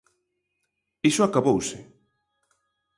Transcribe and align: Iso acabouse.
Iso 1.09 1.21
acabouse. 1.27 1.77